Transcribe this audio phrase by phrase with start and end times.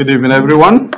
[0.00, 0.90] Good evening, everyone.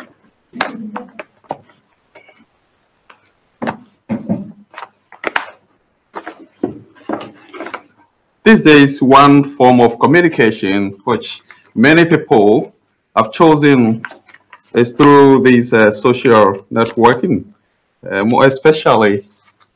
[8.45, 11.43] These days, one form of communication which
[11.75, 12.77] many people
[13.17, 14.05] have chosen
[14.73, 17.53] is through these uh, social networking,
[18.09, 19.27] uh, more especially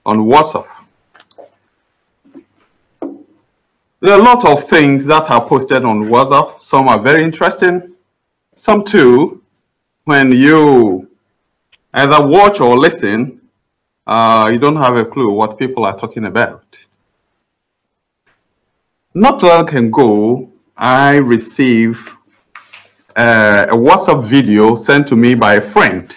[0.05, 0.69] on WhatsApp.
[3.99, 6.63] There are a lot of things that are posted on WhatsApp.
[6.63, 7.96] Some are very interesting.
[8.59, 9.43] Some too,
[10.05, 11.11] when you
[11.93, 13.43] either watch or listen,
[14.07, 16.65] uh, you don't have a clue what people are talking about.
[19.13, 22.09] Not long ago, I received
[23.15, 26.17] uh, a WhatsApp video sent to me by a friend.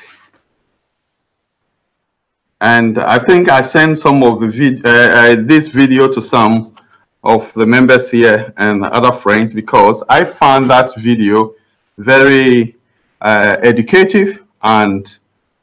[2.62, 6.74] And I think I sent some of the vid uh, uh, this video to some
[7.22, 11.54] of the members here and other friends because I found that video
[12.00, 12.76] very
[13.22, 15.18] uh, educative and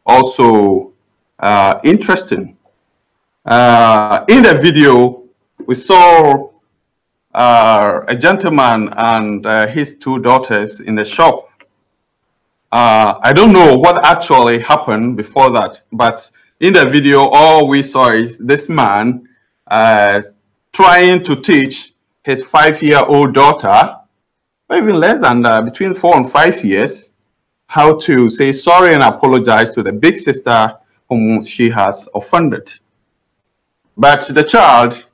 [0.05, 0.93] also
[1.41, 2.57] uh, interesting.
[3.45, 5.23] Uh, in the video,
[5.67, 6.51] we saw
[7.35, 11.49] uh, a gentleman and uh, his two daughters in the shop.
[12.73, 17.83] Uh, I don't know what actually happened before that, but in the video, all we
[17.83, 19.29] saw is this man
[20.73, 23.97] trying to teach his five-year-old daughter,
[24.69, 27.13] or even less than between four and five years,
[27.67, 30.73] how to say sorry and apologize to the big sister
[31.09, 32.73] whom she has offended.
[33.97, 35.07] But the child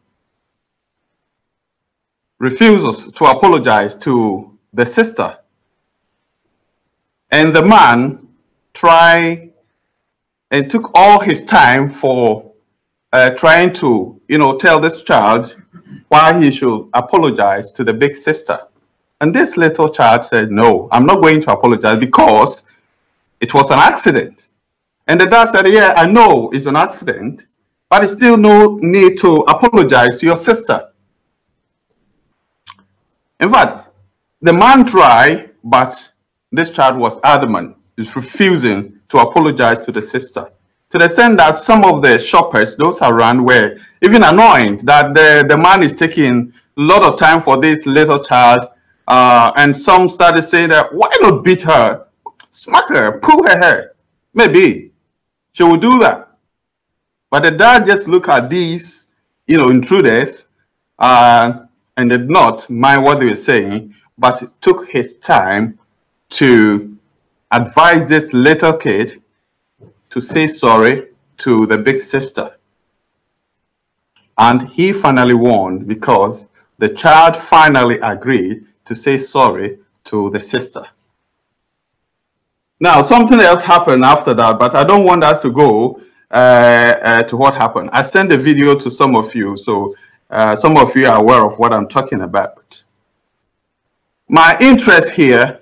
[2.38, 5.38] refuses to apologize to the sister.
[7.30, 8.26] And the man
[8.74, 9.52] tried
[10.50, 12.52] and took all his time for
[13.12, 15.56] uh, trying to, you know, tell this child
[16.08, 18.58] why he should apologize to the big sister.
[19.22, 22.64] And this little child said, no, I'm not going to apologize because
[23.40, 24.48] it was an accident.
[25.06, 27.46] And the dad said, yeah, I know it's an accident,
[27.88, 30.88] but it's still no need to apologize to your sister.
[33.38, 33.90] In fact,
[34.40, 36.10] the man tried, but
[36.50, 37.76] this child was adamant.
[37.96, 40.50] He's refusing to apologize to the sister.
[40.90, 45.46] To the extent that some of the shoppers, those around, were even annoyed that the,
[45.48, 48.68] the man is taking a lot of time for this little child.
[49.08, 52.06] Uh, and some started saying that, why not beat her?
[52.50, 53.92] Smack her, pull her hair.
[54.34, 54.92] Maybe
[55.52, 56.28] she will do that.
[57.30, 59.06] But the dad just looked at these,
[59.46, 60.46] you know, intruders
[60.98, 61.64] uh,
[61.96, 65.78] and did not mind what they were saying, but took his time
[66.30, 66.96] to
[67.50, 69.22] advise this little kid
[70.10, 71.08] to say sorry
[71.38, 72.56] to the big sister.
[74.38, 76.46] And he finally won because
[76.78, 80.86] the child finally agreed to say sorry to the sister.
[82.80, 86.00] Now, something else happened after that, but I don't want us to go
[86.30, 87.90] uh, uh, to what happened.
[87.92, 89.94] I sent the video to some of you, so
[90.30, 92.82] uh, some of you are aware of what I'm talking about.
[94.28, 95.60] My interest here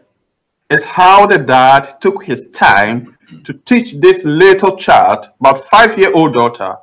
[0.71, 6.77] is how the dad took his time to teach this little child, about five-year-old daughter,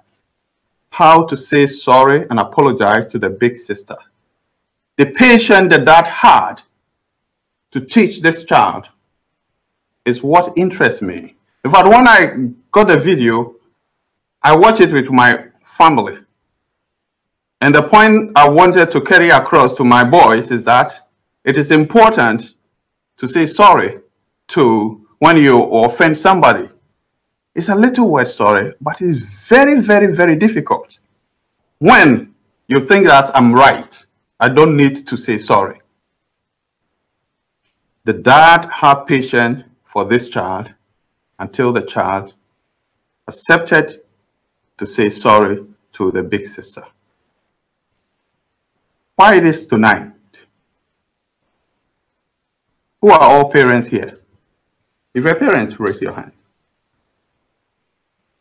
[0.90, 3.96] how to say sorry and apologize to the big sister.
[4.98, 6.56] The patience that dad had
[7.72, 8.88] to teach this child
[10.06, 11.36] is what interests me.
[11.64, 13.56] In fact, when I got the video,
[14.42, 16.18] I watched it with my family.
[17.62, 21.08] And the point I wanted to carry across to my boys is that
[21.44, 22.56] it is important
[23.18, 24.00] to say sorry
[24.50, 26.70] to when you offend somebody.
[27.56, 31.00] It's a little word sorry, but it's very, very, very difficult.
[31.80, 32.34] When
[32.68, 34.06] you think that I'm right,
[34.40, 35.82] I don't need to say sorry.
[38.06, 40.74] The dad had patience for this child
[41.40, 42.34] until the child
[43.28, 44.02] accepted
[44.78, 46.84] to say sorry to the big sister.
[49.16, 50.14] Why it is tonight?
[53.02, 54.20] Who are all parents here?
[55.14, 56.32] If you're a parent, raise your hand.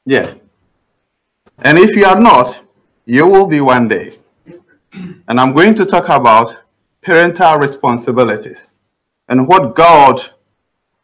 [0.05, 0.35] Yeah.
[1.59, 2.63] And if you are not,
[3.07, 4.19] you will be one day.
[5.29, 6.57] And I'm going to talk about
[7.03, 8.73] parental responsibilities
[9.29, 10.23] and what God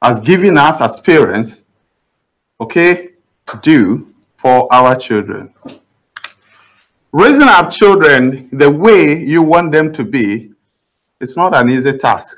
[0.01, 1.63] has given us as parents,
[2.61, 3.11] okay,
[3.47, 5.53] to do for our children.
[7.13, 10.53] Raising up children the way you want them to be
[11.21, 12.37] is not an easy task.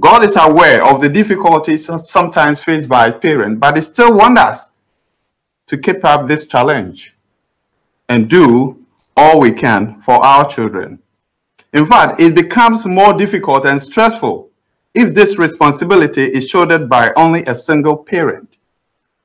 [0.00, 4.72] God is aware of the difficulties sometimes faced by parents, but He still wants us
[5.68, 7.14] to keep up this challenge
[8.08, 8.81] and do
[9.16, 10.98] all we can for our children.
[11.72, 14.50] In fact, it becomes more difficult and stressful
[14.94, 18.56] if this responsibility is shouldered by only a single parent.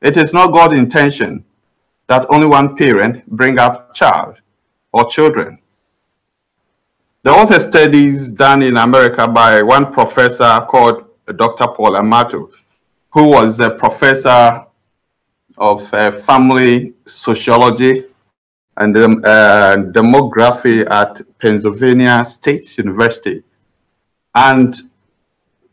[0.01, 1.43] It is not God's intention
[2.07, 4.35] that only one parent bring up child
[4.93, 5.59] or children.
[7.23, 11.03] There was a studies done in America by one professor called
[11.35, 11.67] Dr.
[11.67, 12.49] Paul Amato,
[13.09, 14.63] who was a professor
[15.57, 18.05] of uh, family sociology
[18.77, 23.43] and um, uh, demography at Pennsylvania State University.
[24.35, 24.75] And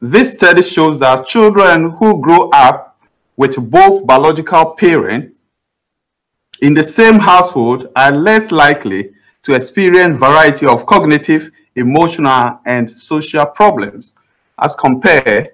[0.00, 2.98] this study shows that children who grow up
[3.36, 5.34] with both biological parents
[6.62, 9.10] in the same household are less likely
[9.42, 14.14] to experience variety of cognitive, emotional, and social problems
[14.58, 15.50] as compared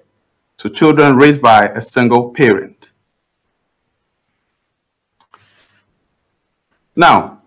[0.57, 2.89] to children raised by a single parent.
[6.95, 7.40] Now,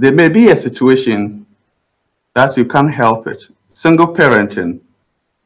[0.00, 1.44] there may be a situation
[2.34, 3.42] that you can't help it.
[3.72, 4.80] Single parenting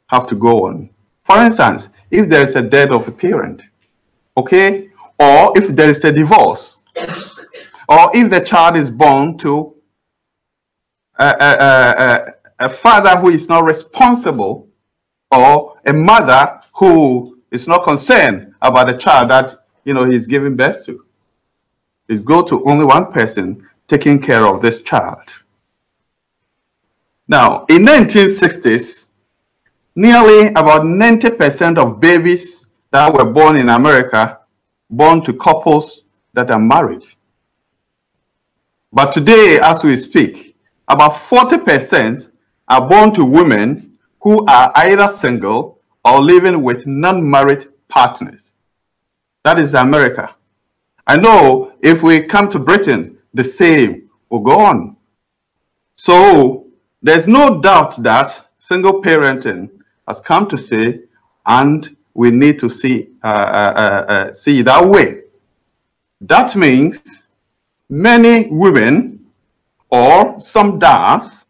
[0.08, 0.90] have to go on.
[1.25, 3.62] For instance, if there is a death of a parent,
[4.37, 6.76] okay, or if there is a divorce,
[7.88, 9.75] or if the child is born to
[11.19, 11.50] a, a,
[12.60, 14.69] a, a father who is not responsible,
[15.31, 20.56] or a mother who is not concerned about the child that you know he's giving
[20.56, 21.06] birth to.
[22.08, 25.27] It's go to only one person taking care of this child.
[27.29, 29.06] Now, in 1960s,
[29.94, 34.39] nearly about 90% of babies that were born in America
[34.89, 37.05] born to couples that are married.
[38.91, 40.56] But today, as we speak,
[40.89, 42.31] about 40%
[42.69, 48.43] are born to women who are either single or living with non-married partners.
[49.44, 50.35] That is America.
[51.06, 54.96] I know if we come to Britain, the same will go on.
[55.96, 56.67] So
[57.02, 59.70] there's no doubt that single parenting
[60.06, 61.00] has come to stay,
[61.46, 65.23] and we need to see uh, uh, uh, uh, see that way.
[66.20, 67.25] That means
[67.88, 69.26] many women
[69.90, 71.44] or some dads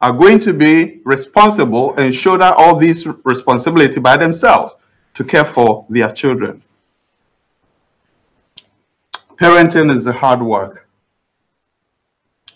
[0.00, 4.74] are going to be responsible and shoulder all these responsibility by themselves
[5.14, 6.62] to care for their children.
[9.36, 10.88] Parenting is a hard work.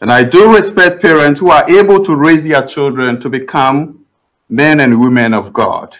[0.01, 4.05] And I do respect parents who are able to raise their children to become
[4.49, 5.97] men and women of God.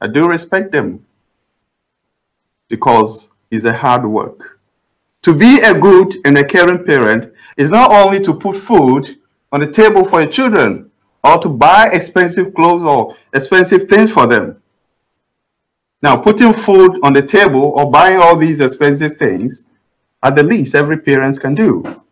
[0.00, 1.04] I do respect them
[2.68, 4.60] because it's a hard work.
[5.22, 9.16] To be a good and a caring parent is not only to put food
[9.52, 10.90] on the table for your children
[11.22, 14.60] or to buy expensive clothes or expensive things for them.
[16.02, 19.64] Now, putting food on the table or buying all these expensive things
[20.22, 22.03] are the least every parent can do.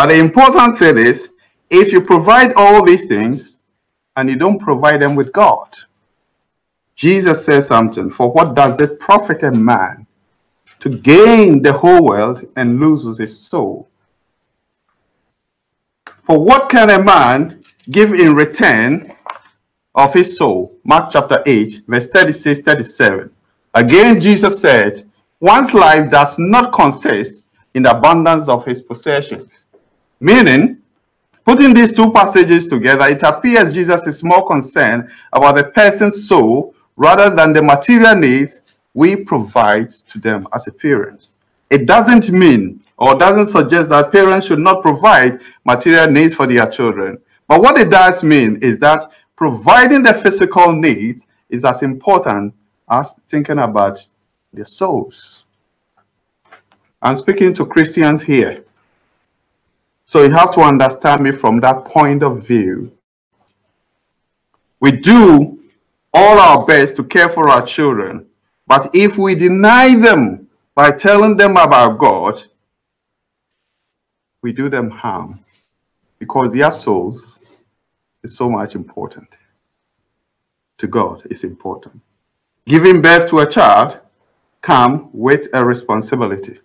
[0.00, 1.28] But the important thing is,
[1.68, 3.58] if you provide all these things
[4.16, 5.76] and you don't provide them with God,
[6.96, 10.06] Jesus says something, for what does it profit a man
[10.78, 13.90] to gain the whole world and loses his soul?
[16.22, 19.14] For what can a man give in return
[19.94, 20.78] of his soul?
[20.82, 23.30] Mark chapter 8, verse 36, 37.
[23.74, 25.06] Again, Jesus said,
[25.40, 27.44] one's life does not consist
[27.74, 29.66] in the abundance of his possessions.
[30.20, 30.78] Meaning,
[31.44, 36.74] putting these two passages together, it appears Jesus is more concerned about the person's soul
[36.96, 38.60] rather than the material needs
[38.92, 41.28] we provide to them as a parent.
[41.70, 46.66] It doesn't mean or doesn't suggest that parents should not provide material needs for their
[46.66, 47.18] children.
[47.48, 52.54] But what it does mean is that providing the physical needs is as important
[52.90, 54.06] as thinking about
[54.52, 55.44] their souls.
[57.00, 58.64] I'm speaking to Christians here.
[60.10, 62.90] So you have to understand me from that point of view.
[64.80, 65.60] We do
[66.12, 68.26] all our best to care for our children,
[68.66, 72.42] but if we deny them by telling them about God,
[74.42, 75.38] we do them harm
[76.18, 77.38] because their souls
[78.24, 79.28] is so much important.
[80.78, 82.00] To God is important.
[82.66, 84.00] Giving birth to a child
[84.60, 86.58] come with a responsibility.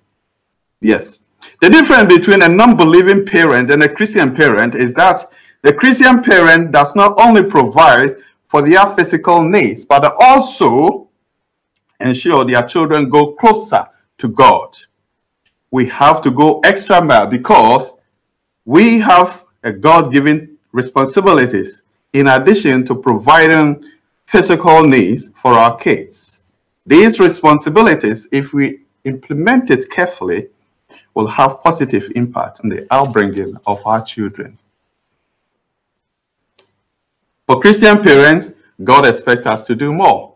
[0.81, 1.21] Yes,
[1.61, 6.71] the difference between a non-believing parent and a Christian parent is that the Christian parent
[6.71, 11.09] does not only provide for their physical needs, but also
[11.99, 13.85] ensure their children go closer
[14.17, 14.77] to God.
[15.71, 17.93] We have to go extra mile because
[18.65, 21.83] we have a God-given responsibilities
[22.13, 23.83] in addition to providing
[24.25, 26.43] physical needs for our kids.
[26.85, 30.47] These responsibilities, if we implement it carefully,
[31.13, 34.57] will have positive impact on the upbringing of our children.
[37.47, 38.49] For Christian parents,
[38.83, 40.35] God expects us to do more.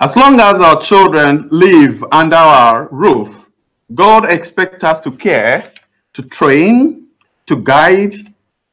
[0.00, 3.36] As long as our children live under our roof,
[3.94, 5.72] God expects us to care,
[6.14, 7.08] to train,
[7.46, 8.14] to guide,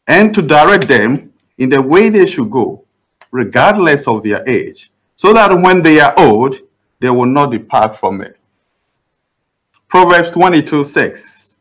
[0.07, 2.85] and to direct them in the way they should go,
[3.31, 6.59] regardless of their age, so that when they are old,
[6.99, 8.37] they will not depart from it.
[9.95, 11.55] Proverbs 22 6.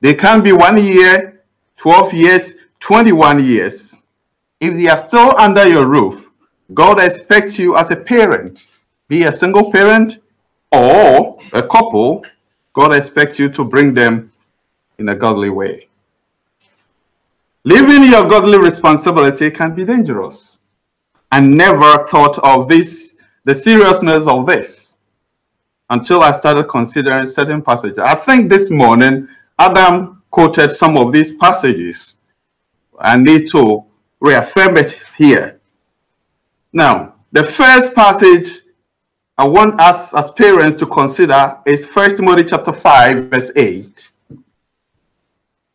[0.00, 1.44] They can be one year,
[1.76, 4.02] 12 years, 21 years.
[4.58, 6.28] If they are still under your roof,
[6.74, 8.64] God expects you as a parent,
[9.06, 10.18] be a single parent
[10.72, 12.24] or a couple,
[12.72, 14.32] God expects you to bring them
[14.98, 15.86] in a godly way.
[17.62, 20.58] Living your godly responsibility can be dangerous.
[21.30, 23.14] I never thought of this,
[23.44, 24.81] the seriousness of this,
[25.92, 27.98] until I started considering certain passages.
[27.98, 32.16] I think this morning, Adam quoted some of these passages.
[32.98, 33.84] I need to
[34.18, 35.60] reaffirm it here.
[36.72, 38.62] Now, the first passage
[39.36, 44.10] I want us as parents to consider is 1 Timothy chapter 5, verse 8,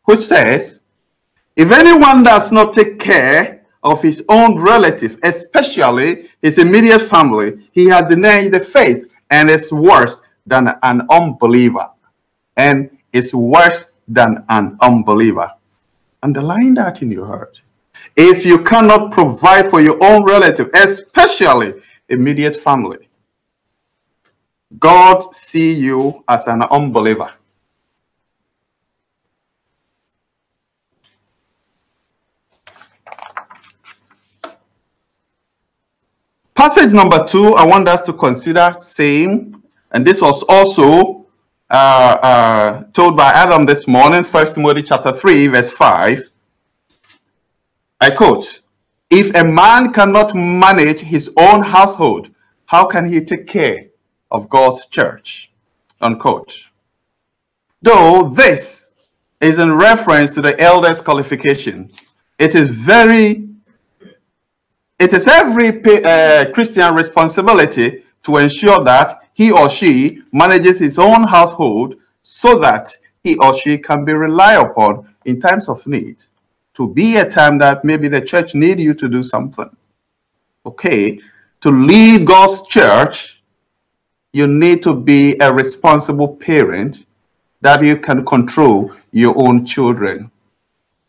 [0.04, 0.80] which says,
[1.54, 7.86] If anyone does not take care of his own relative, especially his immediate family, he
[7.86, 11.88] has denied the faith and it's worse than an unbeliever.
[12.56, 15.50] And it's worse than an unbeliever.
[16.22, 17.60] Underline that in your heart.
[18.16, 21.74] If you cannot provide for your own relative, especially
[22.08, 23.08] immediate family,
[24.78, 27.32] God see you as an unbeliever.
[36.58, 39.62] Passage number two, I want us to consider same,
[39.92, 41.28] and this was also
[41.70, 46.20] uh, uh, told by Adam this morning, First Timothy chapter 3, verse 5.
[48.00, 48.62] I quote,
[49.08, 52.28] If a man cannot manage his own household,
[52.66, 53.90] how can he take care
[54.32, 55.52] of God's church?
[56.00, 56.58] Unquote.
[57.82, 58.90] Though this
[59.40, 61.92] is in reference to the elders' qualification,
[62.36, 63.47] it is very
[64.98, 65.68] it is every
[66.04, 72.92] uh, Christian responsibility to ensure that he or she manages his own household so that
[73.22, 76.24] he or she can be relied upon in times of need.
[76.74, 79.70] To be a time that maybe the church need you to do something.
[80.66, 81.20] Okay,
[81.60, 83.42] to lead God's church,
[84.32, 87.06] you need to be a responsible parent
[87.60, 90.30] that you can control your own children.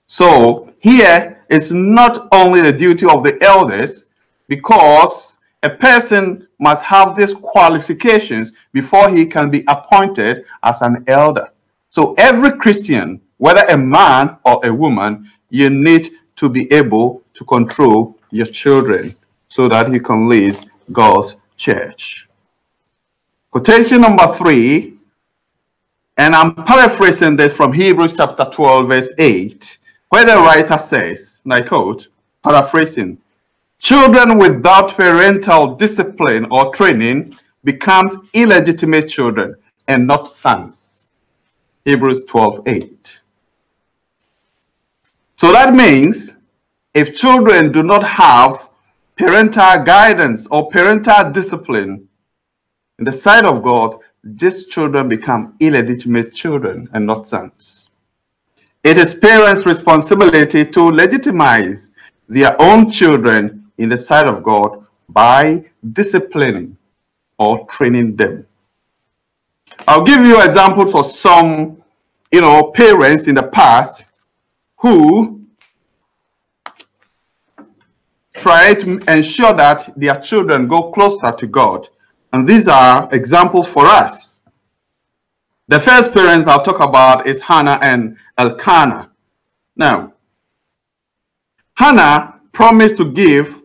[0.08, 4.06] So here is not only the duty of the elders,
[4.48, 11.50] because a person must have these qualifications before he can be appointed as an elder.
[11.90, 17.44] So every Christian, whether a man or a woman, you need to be able to
[17.46, 19.16] control your children
[19.48, 20.58] so that you can lead
[20.92, 22.28] God's church.
[23.52, 24.94] Quotation number three,
[26.18, 29.79] and I'm paraphrasing this from Hebrews chapter 12, verse 8
[30.10, 32.08] where the writer says, and I quote,
[32.44, 33.20] paraphrasing,
[33.80, 39.56] children without parental discipline or training becomes illegitimate children
[39.88, 41.08] and not sons.
[41.86, 43.20] Hebrews 12, 8.
[45.38, 46.36] So that means
[46.94, 48.70] if children do not have
[49.18, 52.08] parental guidance or parental discipline
[52.98, 57.89] in the sight of God, these children become illegitimate children and not sons.
[58.84, 61.92] It is parents' responsibility to legitimize
[62.30, 66.78] their own children in the sight of God by disciplining
[67.38, 68.46] or training them.
[69.88, 71.82] I'll give you examples of some,
[72.32, 74.06] you know, parents in the past
[74.78, 75.42] who
[78.34, 81.90] try to ensure that their children go closer to God.
[82.32, 84.29] And these are examples for us.
[85.70, 89.12] The first parents I'll talk about is Hannah and Elkanah.
[89.76, 90.14] Now,
[91.76, 93.62] Hannah promised to give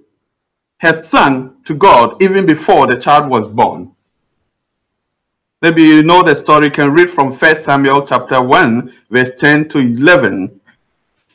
[0.80, 3.90] her son to God even before the child was born.
[5.62, 6.66] Maybe you know the story.
[6.66, 10.60] You can read from 1 Samuel chapter 1, verse 10 to 11.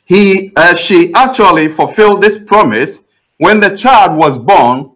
[0.04, 3.02] He, uh, she actually fulfilled this promise
[3.38, 4.92] when the child was born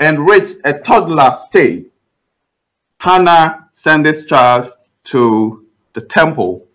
[0.00, 1.86] and reached a toddler stage.
[2.98, 4.70] Hannah sent this child
[5.04, 6.66] to the temple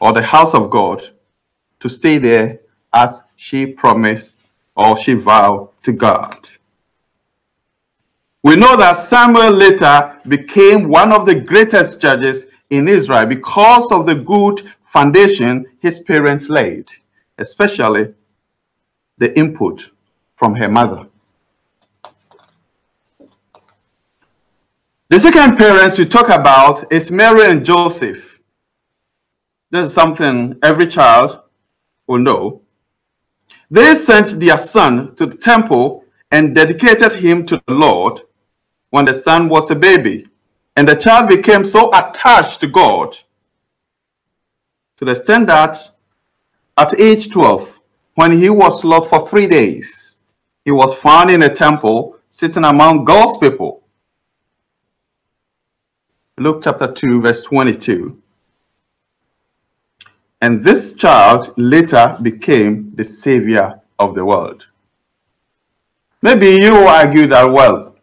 [0.00, 1.10] or the house of God
[1.80, 2.60] to stay there
[2.92, 4.32] as she promised
[4.76, 6.48] or she vowed to God.
[8.42, 14.06] We know that Samuel later became one of the greatest judges in Israel because of
[14.06, 16.88] the good foundation his parents laid,
[17.38, 18.14] especially
[19.18, 19.90] the input
[20.36, 21.06] from her mother.
[25.08, 28.40] The second parents we talk about is Mary and Joseph.
[29.70, 31.42] This is something every child
[32.08, 32.62] will know.
[33.70, 38.22] They sent their son to the temple and dedicated him to the Lord
[38.90, 40.26] when the son was a baby.
[40.74, 43.16] And the child became so attached to God
[44.96, 45.78] to the extent that
[46.76, 47.78] at age 12,
[48.16, 50.16] when he was locked for three days,
[50.64, 53.85] he was found in a temple sitting among God's people.
[56.38, 58.20] Luke chapter 2, verse 22.
[60.42, 64.66] And this child later became the savior of the world.
[66.20, 67.96] Maybe you argue that, well,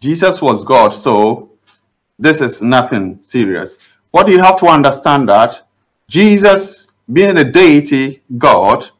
[0.00, 1.52] Jesus was God, so
[2.18, 3.76] this is nothing serious.
[4.10, 5.62] What you have to understand that
[6.08, 8.90] Jesus, being a deity, God,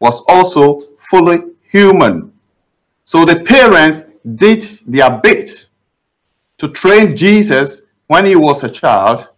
[0.00, 0.80] was also
[1.10, 2.32] fully human.
[3.04, 5.66] So the parents did their bit
[6.56, 9.28] to train Jesus when he was a child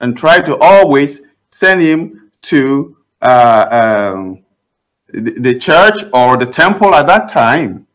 [0.00, 1.20] and tried to always
[1.52, 4.42] send him to uh, um,
[5.12, 7.86] the, the church or the temple at that time.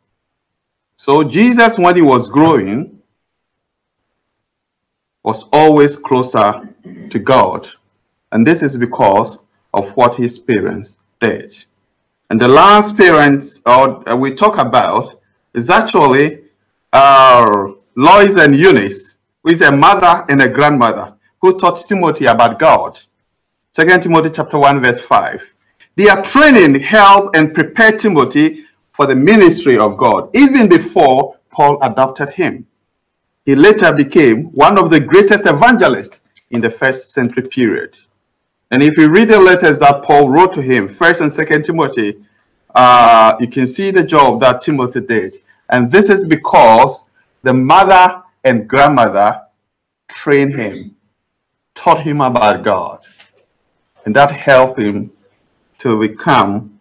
[0.96, 3.02] So Jesus, when he was growing,
[5.24, 6.70] was always closer
[7.10, 7.68] to God.
[8.32, 9.40] And this is because
[9.74, 11.66] of what his parents did.
[12.30, 15.20] And the last parents uh, we talk about
[15.54, 16.44] is actually
[16.94, 19.11] uh, Lois and Eunice,
[19.44, 23.00] who is a mother and a grandmother who taught Timothy about God.
[23.72, 25.42] Second Timothy chapter 1, verse 5.
[25.96, 32.30] Their training helped and prepared Timothy for the ministry of God, even before Paul adopted
[32.30, 32.68] him.
[33.46, 36.20] He later became one of the greatest evangelists
[36.52, 37.98] in the first century period.
[38.70, 42.24] And if you read the letters that Paul wrote to him, First and Second Timothy,
[42.76, 45.38] uh, you can see the job that Timothy did.
[45.70, 47.06] And this is because
[47.42, 49.42] the mother and grandmother
[50.10, 50.96] trained him,
[51.76, 53.06] taught him about God,
[54.06, 55.12] and that helped him
[55.80, 56.80] to become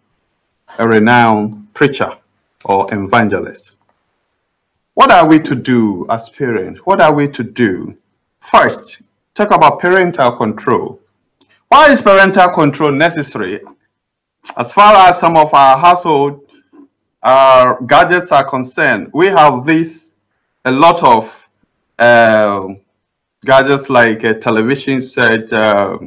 [0.79, 2.17] a renowned preacher
[2.65, 3.75] or evangelist.
[4.93, 6.81] What are we to do as parents?
[6.83, 7.95] What are we to do?
[8.39, 9.01] First,
[9.35, 10.99] talk about parental control.
[11.69, 13.61] Why is parental control necessary?
[14.57, 16.41] As far as some of our household
[17.23, 20.15] uh, gadgets are concerned, we have this
[20.65, 21.40] a lot of
[22.01, 22.67] uh,
[23.45, 25.97] gadgets like a television set, uh,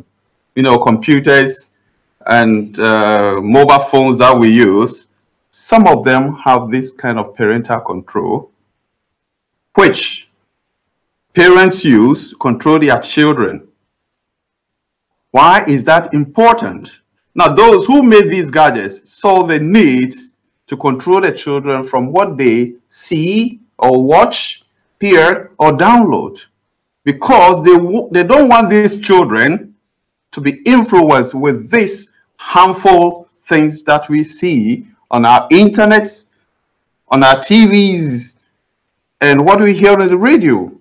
[0.55, 1.71] you know, computers
[2.27, 5.07] and uh, mobile phones that we use.
[5.51, 8.51] Some of them have this kind of parental control
[9.75, 10.29] which
[11.35, 13.67] parents use to control their children.
[15.31, 16.91] Why is that important?
[17.35, 20.15] Now, those who made these gadgets saw the need
[20.69, 24.64] to control the children from what they see or watch,
[25.01, 26.41] hear, or download
[27.05, 27.77] because they,
[28.21, 29.75] they don't want these children
[30.33, 36.27] to be influenced with these harmful things that we see on our internets,
[37.09, 38.35] on our TVs,
[39.21, 40.73] and what we hear on the radio.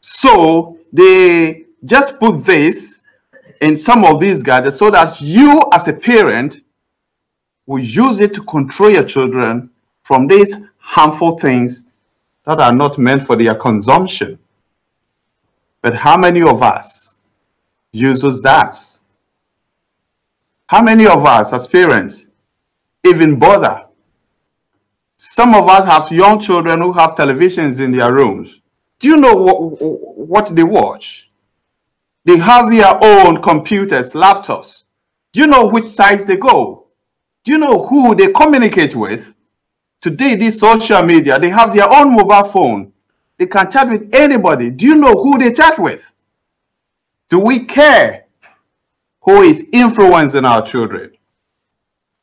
[0.00, 3.00] So they just put this
[3.60, 6.62] in some of these guides so that you as a parent
[7.66, 9.70] will use it to control your children
[10.02, 11.84] from these harmful things
[12.48, 14.38] that are not meant for their consumption.
[15.82, 17.14] But how many of us
[17.92, 18.74] uses that?
[20.66, 22.26] How many of us as parents
[23.04, 23.84] even bother
[25.18, 28.60] some of us have young children who have televisions in their rooms.
[29.00, 29.58] Do you know what,
[30.16, 31.28] what they watch?
[32.24, 34.84] They have their own computers, laptops.
[35.32, 36.86] Do you know which sites they go?
[37.42, 39.32] Do you know who they communicate with?
[40.00, 42.92] Today, this social media, they have their own mobile phone.
[43.36, 44.70] They can chat with anybody.
[44.70, 46.10] Do you know who they chat with?
[47.28, 48.26] Do we care
[49.20, 51.12] who is influencing our children?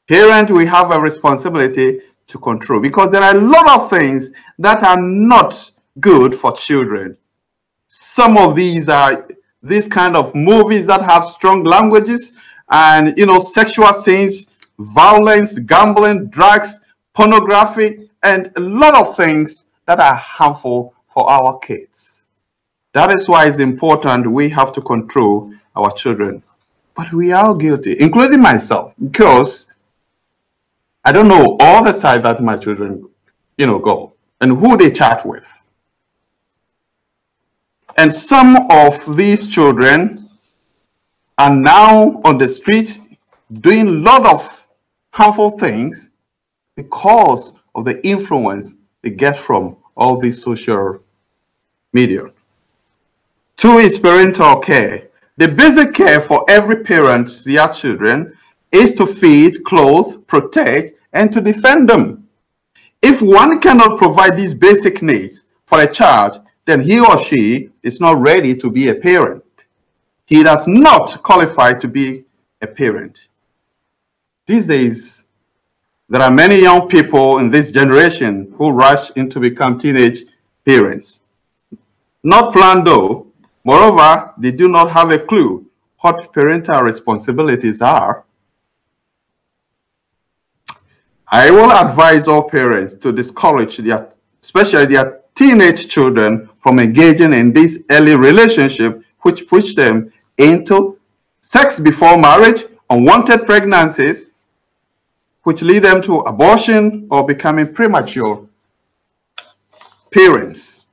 [0.07, 4.83] Parents, we have a responsibility to control because there are a lot of things that
[4.83, 7.17] are not good for children.
[7.87, 9.27] Some of these are
[9.61, 12.33] these kind of movies that have strong languages
[12.69, 14.47] and you know sexual scenes,
[14.79, 16.81] violence, gambling, drugs,
[17.15, 22.23] pornography, and a lot of things that are harmful for our kids.
[22.93, 26.43] That is why it's important we have to control our children.
[26.95, 29.67] But we are guilty, including myself, because
[31.03, 33.09] I don't know all the sites that my children,
[33.57, 35.47] you know, go and who they chat with.
[37.97, 40.29] And some of these children
[41.37, 42.99] are now on the street
[43.61, 44.63] doing a lot of
[45.11, 46.09] harmful things
[46.75, 50.99] because of the influence they get from all these social
[51.93, 52.29] media.
[53.57, 55.07] Two is parental care.
[55.37, 58.37] The basic care for every parent, their children,
[58.71, 62.27] is to feed, clothe, protect, and to defend them.
[63.01, 68.01] If one cannot provide these basic needs for a child, then he or she is
[68.01, 69.43] not ready to be a parent.
[70.25, 72.25] He does not qualify to be
[72.61, 73.27] a parent.
[74.47, 75.24] These days,
[76.07, 80.23] there are many young people in this generation who rush into become teenage
[80.65, 81.21] parents.
[82.23, 83.27] Not planned though.
[83.63, 85.65] Moreover, they do not have a clue
[85.99, 88.25] what parental responsibilities are.
[91.27, 94.09] I will advise all parents to discourage their,
[94.43, 100.99] especially their teenage children from engaging in this early relationship which push them into
[101.41, 104.31] sex before marriage, unwanted pregnancies,
[105.45, 108.47] which lead them to abortion or becoming premature
[110.11, 110.85] parents.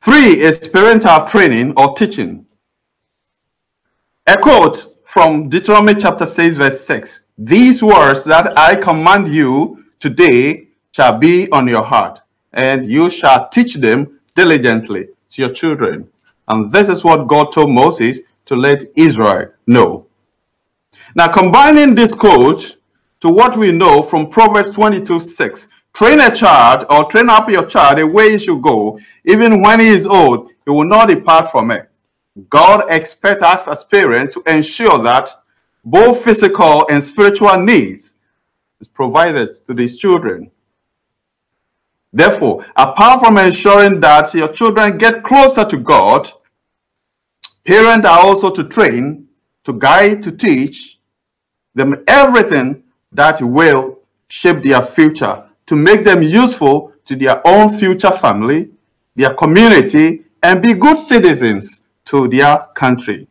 [0.00, 2.46] Three is parental training or teaching.
[4.26, 7.22] A quote from Deuteronomy chapter 6, verse 6.
[7.36, 12.20] These words that I command you today shall be on your heart,
[12.54, 16.08] and you shall teach them diligently to your children.
[16.48, 20.06] And this is what God told Moses to let Israel know.
[21.14, 22.76] Now, combining this quote
[23.20, 27.66] to what we know from Proverbs 22 6, train a child or train up your
[27.66, 31.50] child the way he should go, even when he is old, he will not depart
[31.50, 31.90] from it.
[32.48, 35.30] God expects us as parents to ensure that
[35.84, 38.16] both physical and spiritual needs
[38.80, 40.50] is provided to these children.
[42.12, 46.30] Therefore, apart from ensuring that your children get closer to God,
[47.64, 49.26] parents are also to train,
[49.64, 50.99] to guide, to teach
[51.74, 58.12] them everything that will shape their future, to make them useful to their own future
[58.12, 58.70] family,
[59.16, 63.26] their community, and be good citizens to their country.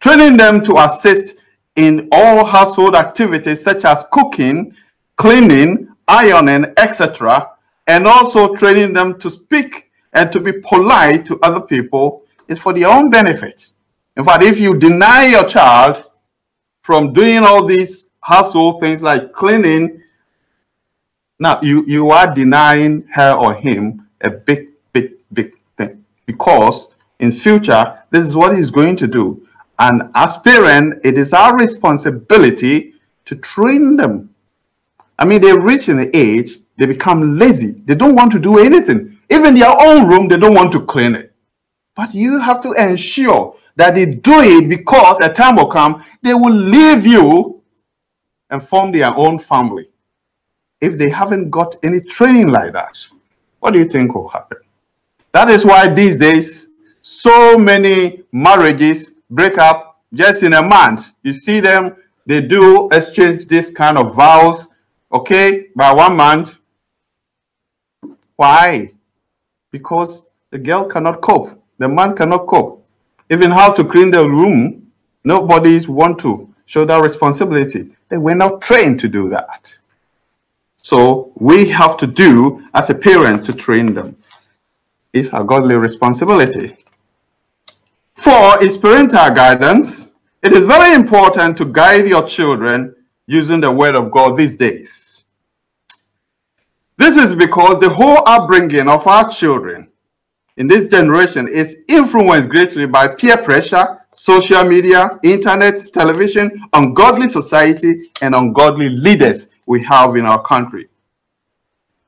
[0.00, 1.36] Training them to assist
[1.76, 4.74] in all household activities such as cooking,
[5.16, 7.50] cleaning, ironing, etc.,
[7.86, 12.72] and also training them to speak and to be polite to other people is for
[12.72, 13.72] their own benefit.
[14.16, 16.04] In fact, if you deny your child
[16.82, 20.02] from doing all these household things like cleaning,
[21.38, 27.32] now you, you are denying her or him a big, big, big thing because in
[27.32, 29.46] future, this is what he's going to do.
[29.78, 34.34] And as parents, it is our responsibility to train them.
[35.18, 37.72] I mean, they reach an age, they become lazy.
[37.84, 39.18] They don't want to do anything.
[39.30, 41.32] Even their own room, they don't want to clean it.
[41.94, 46.34] But you have to ensure that they do it because a time will come, they
[46.34, 47.62] will leave you
[48.50, 49.88] and form their own family.
[50.80, 52.98] If they haven't got any training like that,
[53.60, 54.58] what do you think will happen?
[55.32, 56.68] That is why these days,
[57.00, 61.10] so many marriages break up just in a month.
[61.22, 64.68] You see them, they do exchange this kind of vows,
[65.12, 66.56] okay, by one month.
[68.36, 68.92] Why?
[69.70, 72.81] Because the girl cannot cope, the man cannot cope.
[73.32, 74.92] Even how to clean the room,
[75.24, 77.90] nobody's want to show that responsibility.
[78.10, 79.72] They were not trained to do that.
[80.82, 84.16] So we have to do as a parent to train them.
[85.14, 86.76] It's a godly responsibility.
[88.16, 90.10] Four is parental guidance.
[90.42, 92.94] It is very important to guide your children
[93.26, 95.24] using the word of God these days.
[96.98, 99.88] This is because the whole upbringing of our children
[100.56, 108.10] in this generation is influenced greatly by peer pressure, social media, internet, television, ungodly society,
[108.20, 110.88] and ungodly leaders we have in our country.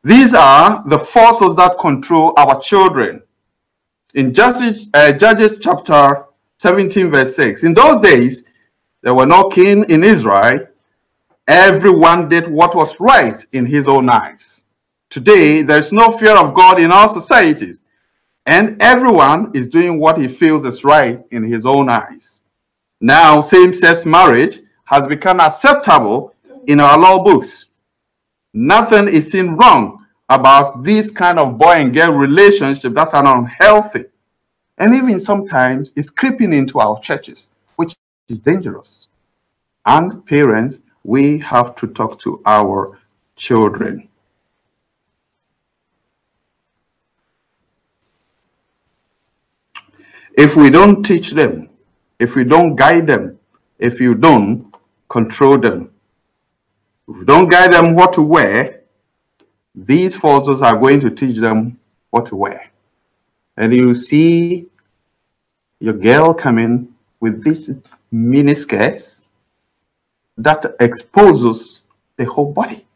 [0.03, 3.23] These are the forces that control our children.
[4.13, 6.27] In Judges, uh, Judges chapter
[6.59, 8.45] 17, verse 6, in those days,
[9.01, 10.67] there were no king in Israel.
[11.49, 14.63] Everyone did what was right in his own eyes.
[15.09, 17.83] Today, there is no fear of God in our societies,
[18.47, 22.41] and everyone is doing what he feels is right in his own eyes.
[23.01, 26.35] Now, same-sex marriage has become acceptable
[26.67, 27.67] in our law books.
[28.53, 34.05] Nothing is seen wrong about this kind of boy and girl relationship that are unhealthy.
[34.79, 37.95] And even sometimes it's creeping into our churches, which
[38.29, 39.09] is dangerous.
[39.87, 42.99] And parents, we have to talk to our
[43.37, 44.09] children.
[50.37, 51.69] If we don't teach them,
[52.19, 53.39] if we don't guide them,
[53.79, 54.75] if you don't
[55.09, 55.91] control them.
[57.09, 58.81] If you don't guide them what to wear,
[59.75, 61.79] these forces are going to teach them
[62.11, 62.71] what to wear.
[63.57, 64.67] And you see
[65.81, 67.71] your girl coming with this
[68.11, 69.23] mini skirts
[70.39, 71.81] that exposes
[72.17, 72.87] the whole body.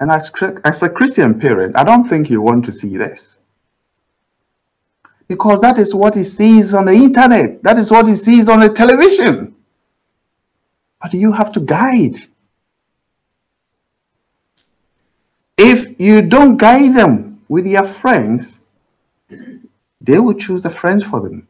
[0.00, 0.30] And as,
[0.64, 3.39] as a Christian parent, I don't think you want to see this.
[5.30, 7.62] Because that is what he sees on the internet.
[7.62, 9.54] That is what he sees on the television.
[11.00, 12.16] But you have to guide.
[15.56, 18.58] If you don't guide them with your friends,
[20.00, 21.46] they will choose the friends for them.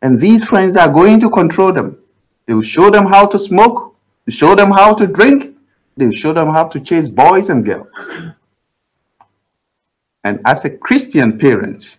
[0.00, 1.98] And these friends are going to control them.
[2.46, 3.94] They will show them how to smoke,
[4.30, 5.54] show them how to drink,
[5.98, 7.90] they will show them how to chase boys and girls.
[10.24, 11.98] And as a Christian parent,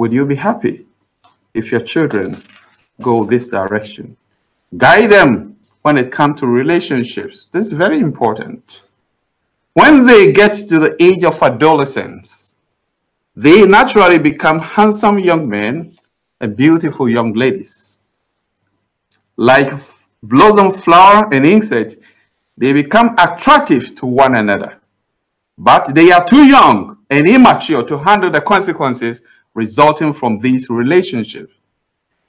[0.00, 0.86] would you be happy
[1.52, 2.42] if your children
[3.02, 4.16] go this direction?
[4.78, 7.48] Guide them when it comes to relationships.
[7.52, 8.80] This is very important.
[9.74, 12.54] When they get to the age of adolescence,
[13.36, 15.98] they naturally become handsome young men
[16.40, 17.98] and beautiful young ladies.
[19.36, 19.70] Like
[20.22, 21.96] blossom flower and insect,
[22.56, 24.80] they become attractive to one another.
[25.58, 29.20] But they are too young and immature to handle the consequences
[29.54, 31.52] resulting from these relationships.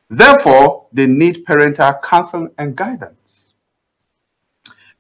[0.10, 3.50] Therefore, they need parental counsel and guidance.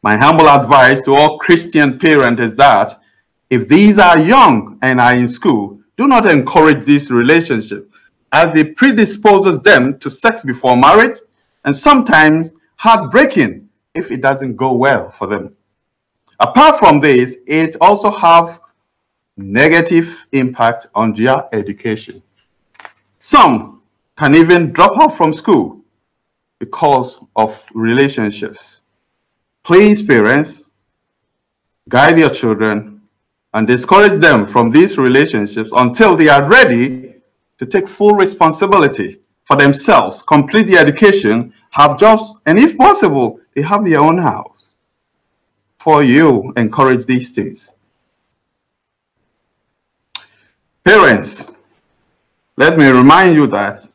[0.02, 3.00] My humble advice to all Christian parents is that
[3.50, 7.92] if these are young and are in school, do not encourage this relationship
[8.32, 11.20] as it predisposes them to sex before marriage
[11.66, 15.54] and sometimes heartbreaking if it doesn't go well for them.
[16.40, 18.61] Apart from this, it also have
[19.42, 22.22] negative impact on their education.
[23.20, 23.82] Some
[24.18, 25.82] can even drop out from school
[26.60, 28.78] because of relationships.
[29.64, 30.64] Please, parents,
[31.90, 33.02] guide your children
[33.54, 37.16] and discourage them from these relationships until they are ready
[37.58, 43.62] to take full responsibility for themselves, complete the education, have jobs, and if possible, they
[43.62, 44.66] have their own house.
[45.80, 47.72] For you, encourage these things.
[50.84, 51.46] Parents,
[52.58, 53.88] let me remind you that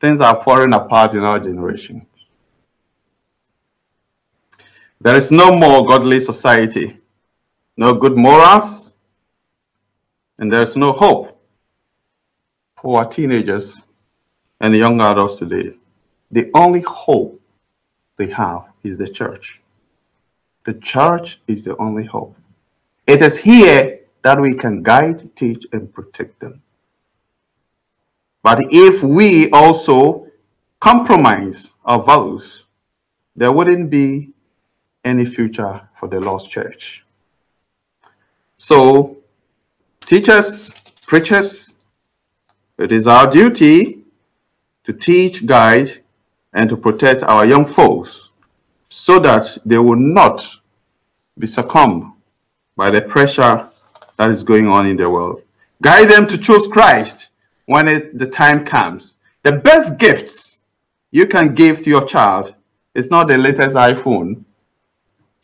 [0.00, 2.06] things are falling apart in our generation.
[5.00, 6.96] There is no more godly society,
[7.76, 8.94] no good morals,
[10.38, 11.40] and there's no hope
[12.80, 13.82] for our teenagers
[14.60, 15.74] and young adults today.
[16.30, 17.40] The only hope
[18.16, 19.60] they have is the church.
[20.64, 22.36] The church is the only hope.
[23.08, 26.62] It is here that we can guide, teach, and protect them.
[28.42, 30.26] But if we also
[30.80, 32.64] compromise our values,
[33.36, 34.30] there wouldn't be
[35.04, 37.04] any future for the lost church.
[38.56, 39.16] So,
[40.00, 40.70] teachers,
[41.06, 41.74] preachers,
[42.78, 44.04] it is our duty
[44.84, 46.02] to teach, guide,
[46.52, 48.28] and to protect our young folks
[48.88, 50.46] so that they will not
[51.38, 52.12] be succumbed
[52.76, 53.68] by the pressure
[54.22, 55.42] that is going on in the world.
[55.82, 57.30] Guide them to choose Christ
[57.66, 59.16] when it, the time comes.
[59.42, 60.58] The best gifts
[61.10, 62.54] you can give to your child
[62.94, 64.44] is not the latest iPhone,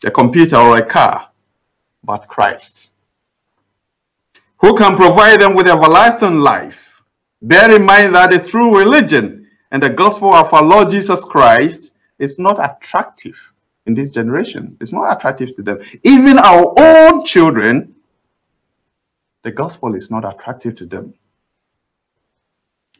[0.05, 1.29] a computer, or a car,
[2.05, 2.89] but Christ,
[4.61, 6.79] who can provide them with everlasting life.
[7.41, 11.91] Bear in mind that the true religion and the gospel of our Lord Jesus Christ
[12.17, 13.37] is not attractive
[13.87, 14.77] in this generation.
[14.79, 15.79] It's not attractive to them.
[16.03, 17.93] Even our own children,
[19.49, 21.11] the gospel is not attractive to them.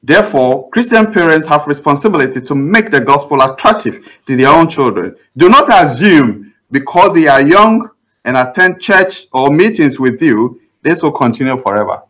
[0.01, 5.15] Therefore, Christian parents have responsibility to make the gospel attractive to their own children.
[5.37, 7.91] Do not assume because they are young
[8.25, 12.01] and attend church or meetings with you, this will continue forever.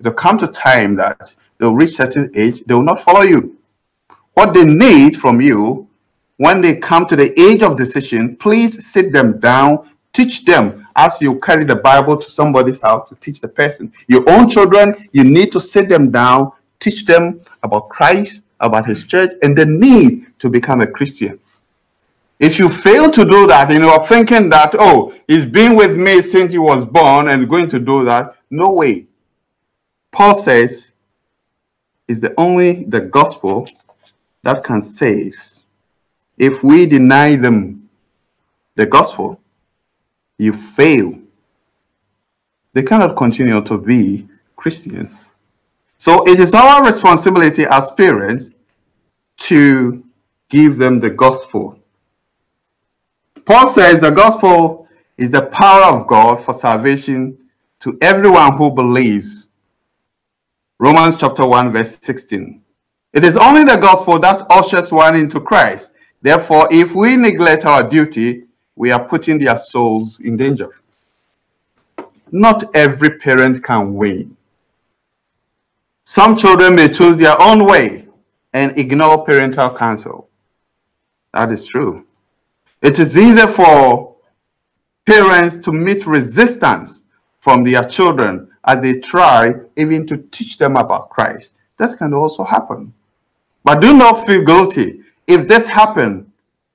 [0.00, 3.58] It will come to time that they'll reach certain age, they will not follow you.
[4.32, 5.86] What they need from you
[6.38, 11.20] when they come to the age of decision, please sit them down, teach them as
[11.20, 13.92] you carry the Bible to somebody's house to teach the person.
[14.08, 19.04] Your own children, you need to sit them down, teach them about Christ, about his
[19.04, 21.38] church, and the need to become a Christian.
[22.38, 25.96] If you fail to do that and you are thinking that, oh, he's been with
[25.96, 29.06] me since he was born and going to do that, no way.
[30.10, 30.92] Paul says,
[32.08, 33.68] is the only the gospel
[34.42, 35.34] that can save.
[36.36, 37.88] If we deny them
[38.74, 39.40] the gospel,
[40.42, 41.18] you fail.
[42.72, 45.26] They cannot continue to be Christians.
[45.98, 48.50] So it is our responsibility as parents
[49.38, 50.04] to
[50.48, 51.78] give them the gospel.
[53.44, 57.38] Paul says the gospel is the power of God for salvation
[57.80, 59.48] to everyone who believes.
[60.78, 62.60] Romans chapter 1, verse 16.
[63.12, 65.92] It is only the gospel that ushers one into Christ.
[66.22, 68.44] Therefore, if we neglect our duty,
[68.76, 70.70] we are putting their souls in danger.
[72.30, 74.36] Not every parent can win.
[76.04, 78.06] Some children may choose their own way
[78.52, 80.28] and ignore parental counsel.
[81.32, 82.06] That is true.
[82.80, 84.16] It is easier for
[85.06, 87.04] parents to meet resistance
[87.40, 91.52] from their children as they try even to teach them about Christ.
[91.78, 92.92] That can also happen.
[93.64, 95.00] But do not feel guilty.
[95.26, 96.26] If this happens,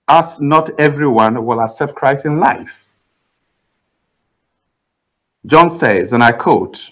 [0.08, 2.72] as not everyone will accept Christ in life.
[5.46, 6.92] John says, and I quote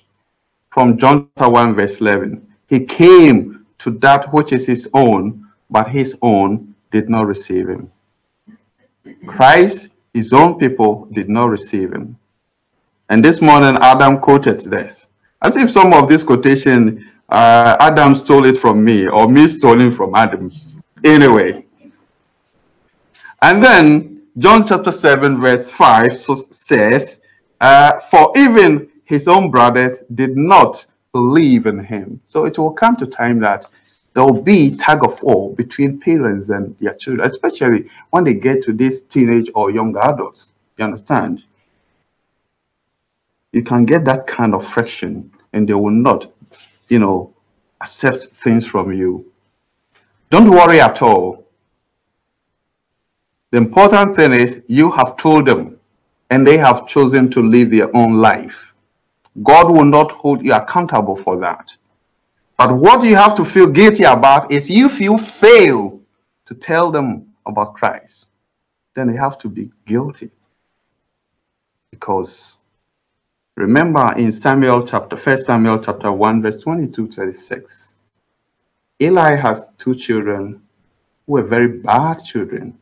[0.71, 6.17] from John 1, verse 11 He came to that which is his own, but his
[6.21, 7.91] own did not receive him.
[9.25, 12.17] Christ, his own people, did not receive him.
[13.09, 15.07] And this morning, Adam quoted this.
[15.41, 19.79] As if some of this quotation, uh, Adam stole it from me, or me stole
[19.81, 20.51] it from Adam.
[21.03, 21.65] Anyway.
[23.45, 27.21] And then, John chapter 7, verse 5 so says,
[27.61, 32.19] uh, For even his own brothers did not believe in him.
[32.25, 33.67] So it will come to time that
[34.15, 38.63] there will be tug of war between parents and their children, especially when they get
[38.63, 40.55] to this teenage or young adults.
[40.79, 41.43] You understand?
[43.51, 46.33] You can get that kind of friction, and they will not,
[46.87, 47.31] you know,
[47.79, 49.31] accept things from you.
[50.31, 51.44] Don't worry at all.
[53.55, 55.79] The important thing is you have told them,
[56.29, 58.73] and they have chosen to live their own life.
[59.43, 61.65] God will not hold you accountable for that.
[62.57, 66.01] But what you have to feel guilty about is if you fail
[66.47, 68.27] to tell them about Christ,
[68.93, 70.31] then you have to be guilty.
[71.91, 72.57] Because
[73.55, 77.95] remember in Samuel chapter, 1 Samuel chapter 1, verse 22 26,
[79.01, 80.61] Eli has two children
[81.25, 82.77] who were very bad children.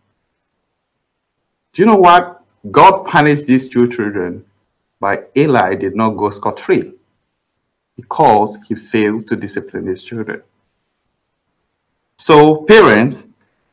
[1.74, 2.44] Do you know what?
[2.72, 4.46] God punished these two children,
[5.00, 6.94] but Eli did not go scot free
[7.96, 10.42] because he failed to discipline his children.
[12.18, 13.26] So, parents,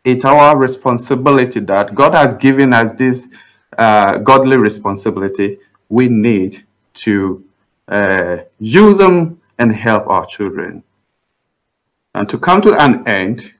[0.04, 3.28] it's our responsibility that God has given us this
[3.78, 5.58] uh, godly responsibility.
[5.88, 7.44] We need to
[7.88, 10.82] uh, use them and help our children.
[12.14, 13.52] And to come to an end,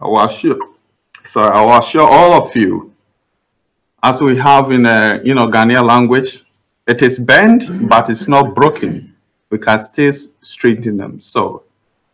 [0.00, 0.58] I will assure,
[1.26, 2.93] sorry, I will assure all of you,
[4.04, 6.44] as we have in a you know Ghanaian language,
[6.86, 9.14] it is bent, but it's not broken
[9.54, 11.20] we can still strengthen them.
[11.20, 11.62] So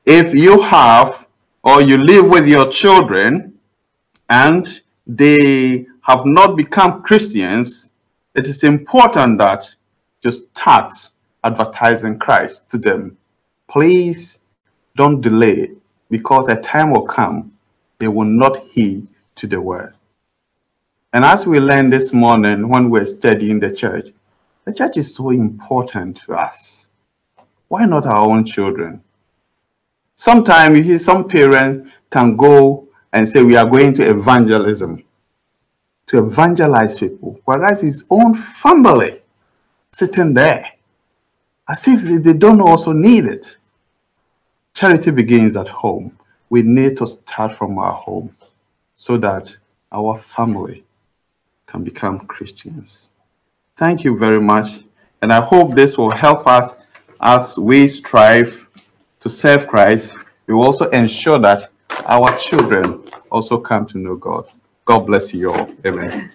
[0.05, 1.27] if you have
[1.65, 3.55] or you live with your children
[4.29, 7.93] and they have not become Christians,
[8.35, 9.75] it is important that
[10.23, 10.93] you start
[11.43, 13.17] advertising Christ to them.
[13.71, 14.39] Please
[14.97, 15.71] don't delay
[16.11, 17.53] because a time will come
[17.99, 19.95] they will not heed to the word.
[21.13, 24.09] And as we learned this morning when we're studying the church,
[24.65, 26.81] the church is so important to us
[27.71, 29.01] why not our own children?
[30.17, 35.05] Sometimes you see some parents can go and say, We are going to evangelism,
[36.09, 39.21] to evangelize people, whereas his own family
[39.93, 40.67] sitting there,
[41.69, 43.57] as if they don't also need it.
[44.75, 46.19] Charity begins at home.
[46.49, 48.35] We need to start from our home
[48.97, 49.55] so that
[49.93, 50.83] our family
[51.71, 53.09] can become Christians.
[53.77, 54.69] Thank you very much.
[55.23, 56.73] And I hope this will help us
[57.21, 58.67] as we strive
[59.21, 61.71] to serve Christ, we will also ensure that
[62.07, 64.49] our children also come to know God.
[64.85, 65.71] God bless you all.
[65.87, 66.31] Amen.